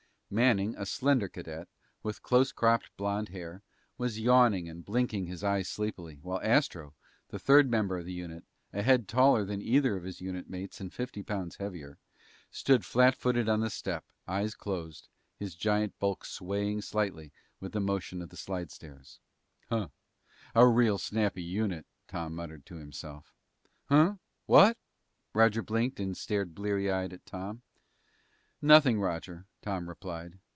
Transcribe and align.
Manning, 0.33 0.75
a 0.77 0.85
slender 0.85 1.27
cadet, 1.27 1.67
with 2.03 2.23
close 2.23 2.53
cropped 2.53 2.95
blond 2.95 3.27
hair, 3.27 3.63
was 3.97 4.21
yawning 4.21 4.69
and 4.69 4.85
blinking 4.85 5.25
his 5.25 5.43
eyes 5.43 5.67
sleepily, 5.67 6.19
while 6.21 6.39
Astro, 6.41 6.95
the 7.27 7.37
third 7.37 7.69
member 7.69 7.97
of 7.97 8.05
the 8.05 8.13
unit, 8.13 8.45
a 8.71 8.81
head 8.81 9.09
taller 9.09 9.43
than 9.43 9.61
either 9.61 9.97
of 9.97 10.05
his 10.05 10.21
unit 10.21 10.49
mates 10.49 10.79
and 10.79 10.93
fifty 10.93 11.21
pounds 11.21 11.57
heavier, 11.57 11.97
stood 12.49 12.85
flat 12.85 13.17
footed 13.17 13.49
on 13.49 13.59
the 13.59 13.69
step, 13.69 14.05
eyes 14.25 14.55
closed, 14.55 15.09
his 15.35 15.53
giant 15.53 15.99
bulk 15.99 16.23
swaying 16.23 16.79
slightly 16.81 17.33
with 17.59 17.73
the 17.73 17.81
motion 17.81 18.21
of 18.21 18.29
the 18.29 18.37
slidestairs. 18.37 19.19
"Huh! 19.67 19.89
A 20.55 20.65
real 20.65 20.97
snappy 20.97 21.43
unit!" 21.43 21.85
Tom 22.07 22.33
muttered 22.35 22.65
to 22.67 22.75
himself. 22.75 23.35
"Hmmm? 23.89 24.11
What?" 24.45 24.77
Roger 25.33 25.61
blinked 25.61 25.99
and 25.99 26.15
stared 26.15 26.55
bleary 26.55 26.89
eyed 26.89 27.11
at 27.11 27.25
Tom. 27.25 27.63
"Nothing, 28.63 28.99
Roger," 29.01 29.47
Tom 29.63 29.89
replied. 29.89 30.37